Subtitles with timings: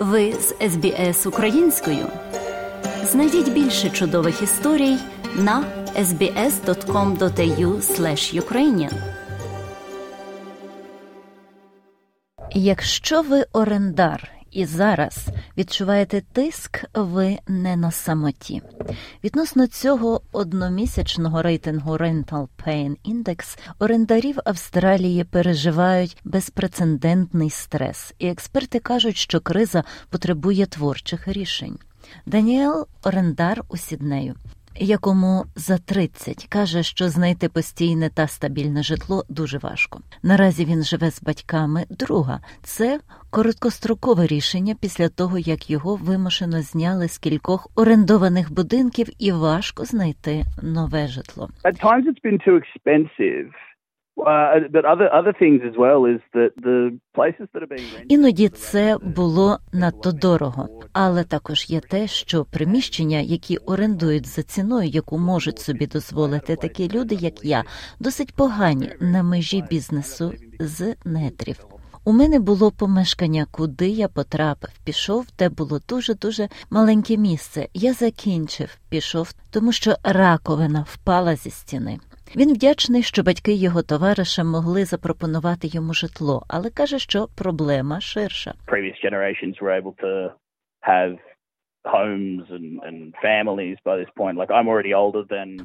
[0.00, 2.06] Ви з СБС українською.
[3.04, 4.96] Знайдіть більше чудових історій
[5.36, 5.64] на
[5.96, 7.80] sbs.com.au
[8.40, 8.92] ukrainian
[12.50, 15.26] Якщо ви орендар і зараз
[15.58, 18.62] відчуваєте тиск, ви не на самоті.
[19.24, 29.16] Відносно цього одномісячного рейтингу Rental Pain Index орендарів Австралії переживають безпрецедентний стрес, і експерти кажуть,
[29.16, 31.78] що криза потребує творчих рішень.
[32.26, 34.34] Даніел орендар у Сіднею
[34.84, 40.00] якому за 30, каже, що знайти постійне та стабільне житло дуже важко.
[40.22, 41.84] Наразі він живе з батьками.
[41.90, 49.32] Друга це короткострокове рішення після того, як його вимушено зняли з кількох орендованих будинків, і
[49.32, 51.48] важко знайти нове житло.
[51.64, 53.50] At times it's been too expensive.
[58.08, 64.88] Іноді це було надто дорого, але також є те, що приміщення, які орендують за ціною,
[64.88, 67.64] яку можуть собі дозволити такі люди, як я,
[68.00, 71.66] досить погані на межі бізнесу з нетрів.
[72.04, 77.68] У мене було помешкання, куди я потрапив, пішов, де було дуже дуже маленьке місце.
[77.74, 81.98] Я закінчив, пішов, тому що раковина впала зі стіни.
[82.36, 88.54] Він вдячний, що батьки його товариша могли запропонувати йому житло, але каже, що проблема ширша.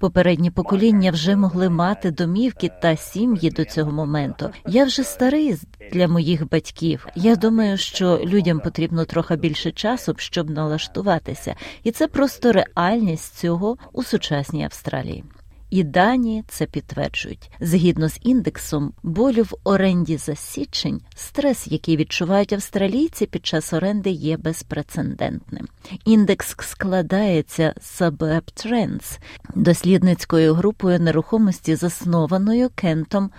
[0.00, 4.50] Попередні покоління вже могли мати домівки та сім'ї до цього моменту.
[4.66, 5.54] Я вже старий
[5.92, 7.06] для моїх батьків.
[7.14, 13.76] Я думаю, що людям потрібно трохи більше часу, щоб налаштуватися, і це просто реальність цього
[13.92, 15.24] у сучасній Австралії.
[15.70, 17.50] І дані це підтверджують.
[17.60, 24.10] Згідно з індексом болю в оренді за січень, стрес, який відчувають австралійці під час оренди,
[24.10, 25.68] є безпрецедентним.
[26.04, 29.18] Індекс складається з Suburb Trends,
[29.54, 33.30] дослідницькою групою нерухомості, заснованою Кентом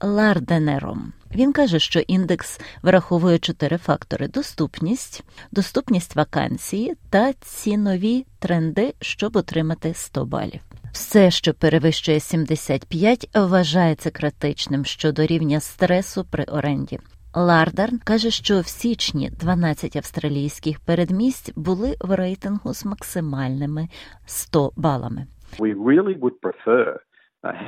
[0.00, 1.12] Ларденером.
[1.34, 9.94] Він каже, що індекс враховує чотири фактори: доступність, доступність вакансії та цінові тренди, щоб отримати
[9.94, 10.60] 100 балів.
[10.96, 16.98] Все, що перевищує 75, вважається критичним щодо рівня стресу при оренді.
[17.34, 23.88] Лардарн каже, що в січні 12 австралійських передмість були в рейтингу з максимальними
[24.26, 25.26] 100 балами.
[25.58, 26.84] We really would prefer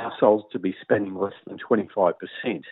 [0.05, 2.63] households to be spending less than 25%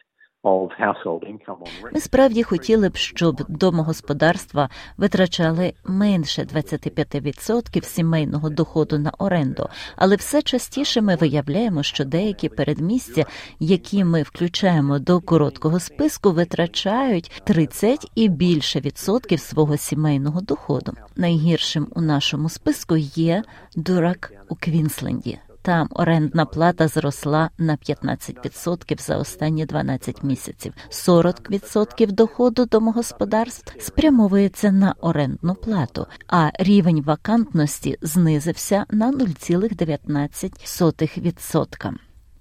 [1.92, 10.42] ми справді хотіли б, щоб домогосподарства витрачали менше 25% сімейного доходу на оренду, але все
[10.42, 13.24] частіше ми виявляємо, що деякі передмістя,
[13.60, 20.92] які ми включаємо до короткого списку, витрачають 30 і більше відсотків свого сімейного доходу.
[21.16, 23.42] Найгіршим у нашому списку є
[23.76, 25.38] дурак у Квінсленді.
[25.66, 30.72] Там орендна плата зросла на 15% за останні 12 місяців.
[30.90, 41.92] 40% доходу домогосподарств спрямовується на орендну плату, а рівень вакантності знизився на 0,19%.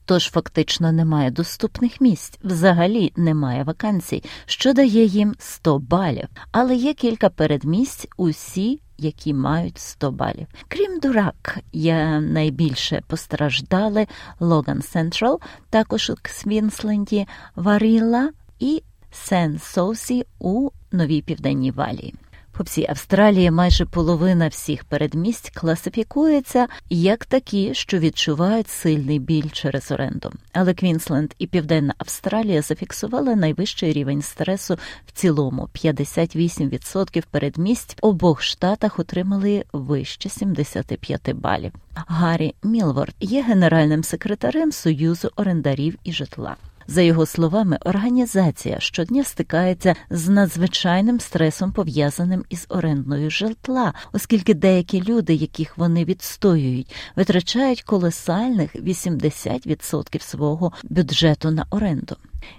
[0.06, 6.28] Тож фактично немає доступних місць, взагалі немає вакансій, що дає їм 100 балів.
[6.52, 10.47] Але є кілька передмість, усі які мають 100 балів.
[10.67, 14.07] Крім дурак, є найбільше постраждали
[14.39, 15.39] Логан Сентрал,
[15.69, 18.29] також у Ксвінсленді, Варіла
[18.59, 22.13] і Сен Соусі у Новій Південній Валії.
[22.57, 29.91] По всій Австралії майже половина всіх передмість класифікується як такі, що відчувають сильний біль через
[29.91, 30.31] оренду.
[30.53, 35.69] Але Квінсленд і Південна Австралія зафіксували найвищий рівень стресу в цілому.
[35.73, 41.72] 58% передмість в обох штатах отримали вище 75 балів.
[41.93, 46.55] Гаррі Мілворд є генеральним секретарем Союзу орендарів і житла.
[46.88, 55.03] За його словами, організація щодня стикається з надзвичайним стресом, пов'язаним із орендною житла, оскільки деякі
[55.03, 62.16] люди, яких вони відстоюють, витрачають колосальних 80% свого бюджету на оренду.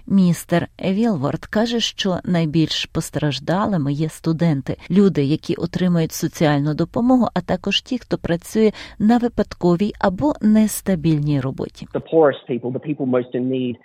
[0.07, 7.81] Містер Вілворд каже, що найбільш постраждалими є студенти, люди, які отримують соціальну допомогу, а також
[7.81, 11.87] ті, хто працює на випадковій або нестабільній роботі.
[11.93, 13.75] The poorest people, the people most in need,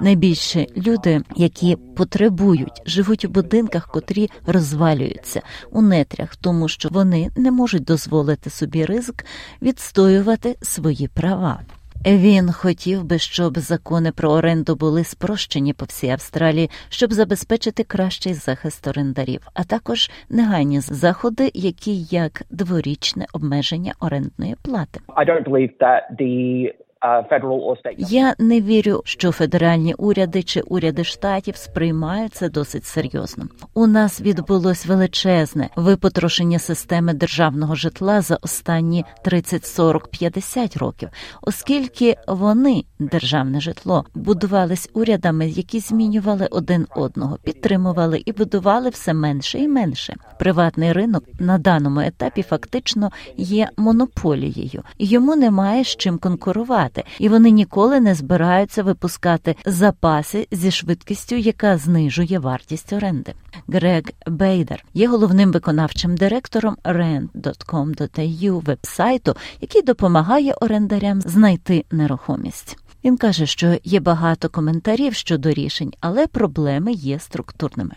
[0.00, 5.40] Найбільше люди, які потребують, живуть у будинках, котрі розвалюються
[5.72, 9.24] у нетрях, тому що вони не можуть дозволити собі ризик
[9.62, 11.60] відстоювати свої права.
[12.06, 18.34] Він хотів би, щоб закони про оренду були спрощені по всій Австралії, щоб забезпечити кращий
[18.34, 25.00] захист орендарів, а також негайні заходи, які як дворічне обмеження орендної плати.
[25.08, 26.66] I don't believe that the
[27.02, 33.48] state Я не вірю, що федеральні уряди чи уряди штатів сприймають це досить серйозно.
[33.74, 41.08] У нас відбулось величезне випотрошення системи державного житла за останні 30, 40, 50 років,
[41.42, 49.58] оскільки вони, державне житло, будувались урядами, які змінювали один одного, підтримували і будували все менше
[49.58, 50.14] і менше.
[50.38, 57.50] Приватний ринок на даному етапі фактично є монополією, йому немає з чим конкурувати, і вони
[57.50, 63.34] ніколи не збираються випускати запаси зі швидкістю, яка знижує вартість оренди.
[63.68, 72.76] Грег Бейдер є головним виконавчим директором rent.com.au вебсайту, який допомагає орендарям знайти нерухомість.
[73.04, 77.94] Він каже, що є багато коментарів щодо рішень, але проблеми є структурними.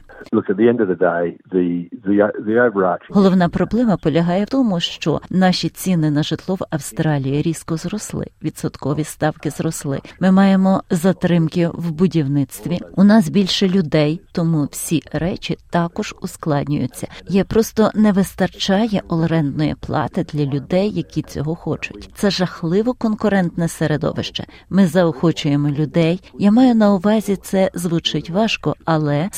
[3.09, 8.25] Головна проблема полягає в тому, що наші ціни на житло в Австралії різко зросли.
[8.43, 10.01] Відсоткові ставки зросли.
[10.19, 12.79] Ми маємо затримки в будівництві.
[12.95, 17.07] У нас більше людей, тому всі речі також ускладнюються.
[17.29, 22.09] Є просто не вистачає орендної плати для людей, які цього хочуть.
[22.15, 24.45] Це жахливо конкурентне середовище.
[24.69, 26.21] Ми заохочуємо людей.
[26.39, 29.29] Я маю на увазі, це звучить важко, але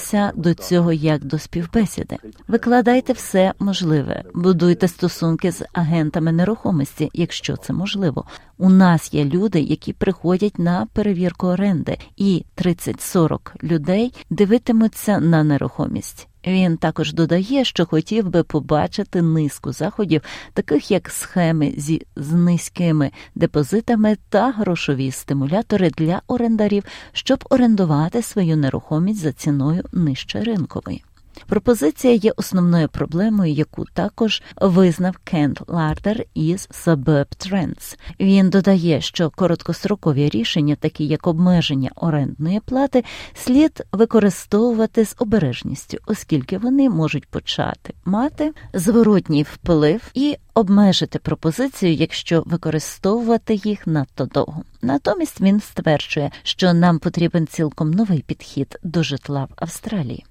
[0.00, 2.16] ставтеся до цього як до співбесіди.
[2.48, 8.24] Викладайте все можливе, будуйте стосунки з агентами нерухомості, якщо це можливо.
[8.58, 16.29] У нас є люди, які приходять на перевірку оренди, і 30-40 людей дивитимуться на нерухомість.
[16.46, 20.22] Він також додає, що хотів би побачити низку заходів,
[20.52, 28.56] таких як схеми зі з низькими депозитами та грошові стимулятори для орендарів, щоб орендувати свою
[28.56, 31.04] нерухомість за ціною нижче ринкової.
[31.46, 37.98] Пропозиція є основною проблемою, яку також визнав Кент Лардер із Suburb Trends.
[38.20, 43.04] Він додає, що короткострокові рішення, такі як обмеження орендної плати,
[43.34, 52.42] слід використовувати з обережністю, оскільки вони можуть почати мати зворотній вплив і обмежити пропозицію, якщо
[52.46, 54.62] використовувати їх надто довго.
[54.82, 60.24] Натомість він стверджує, що нам потрібен цілком новий підхід до житла в Австралії.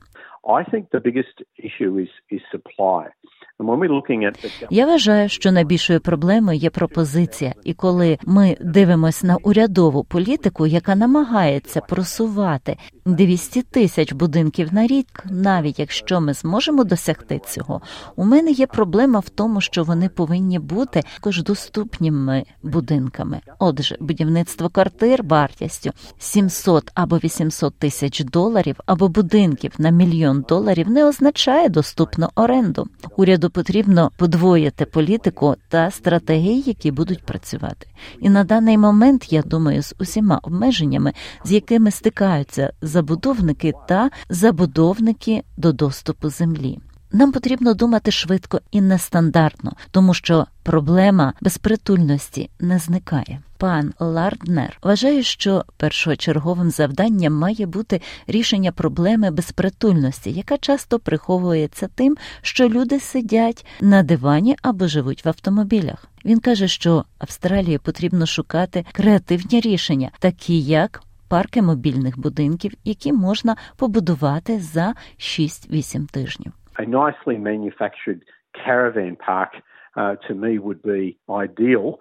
[0.50, 3.10] I think the biggest issue is, is supply.
[3.60, 10.68] The Я вважаю, що найбільшою проблемою є пропозиція, і коли ми дивимося на урядову політику,
[10.68, 17.82] яка намагається просувати 200 тисяч будинків на рік, навіть якщо ми зможемо досягти цього,
[18.16, 23.40] у мене є проблема в тому, що вони повинні бути також доступними будинками.
[23.60, 31.06] Отже, будівництво квартир вартістю 700 або 800 тисяч доларів або будинків на мільйон доларів не
[31.06, 32.88] означає доступну оренду.
[33.18, 37.88] Уряду потрібно подвоїти політику та стратегії, які будуть працювати.
[38.20, 41.14] І на даний момент, я думаю, з усіма обмеженнями,
[41.44, 46.80] з якими стикаються забудовники та забудовники до доступу землі.
[47.12, 53.42] Нам потрібно думати швидко і нестандартно, тому що проблема безпритульності не зникає.
[53.58, 62.18] Пан Ларднер вважає, що першочерговим завданням має бути рішення проблеми безпритульності, яка часто приховується тим,
[62.42, 66.08] що люди сидять на дивані або живуть в автомобілях.
[66.26, 73.56] Він каже, що Австралії потрібно шукати креативні рішення, такі як парки мобільних будинків, які можна
[73.78, 76.52] побудувати за 6-8 тижнів.
[76.80, 78.24] A nicely manufactured
[78.56, 79.50] caravan park
[79.96, 82.00] uh, to me would be ideal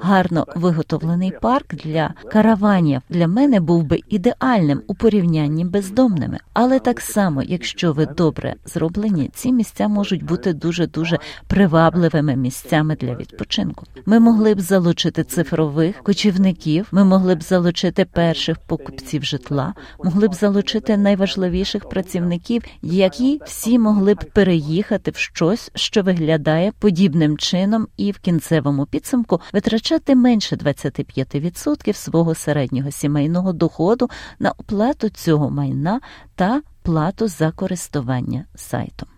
[0.00, 6.38] Гарно виготовлений парк для караванів для мене був би ідеальним у порівнянні бездомними.
[6.52, 12.96] Але так само, якщо ви добре зроблені, ці місця можуть бути дуже дуже привабливими місцями
[12.96, 13.86] для відпочинку.
[14.06, 20.34] Ми могли б залучити цифрових кочівників, ми могли б залучити перших покупців житла, могли б
[20.34, 28.10] залучити найважливіших працівників, які всі могли б переїхати в щось, що виглядає подібним чином, і
[28.10, 36.00] в кінцевому підсумку витрачати менше 25% свого середнього сімейного доходу на оплату цього майна
[36.34, 39.08] та плату за користування сайтом.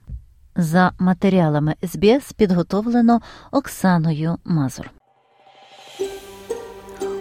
[0.57, 4.91] За матеріалами СБС підготовлено Оксаною Мазур.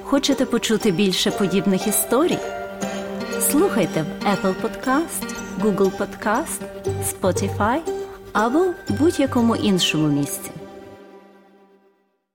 [0.03, 2.37] Хочете почути більше подібних історій?
[3.39, 6.61] Слухайте в Apple Podcast, Google Podcast,
[7.11, 7.79] Spotify
[8.33, 10.51] або будь-якому іншому місці.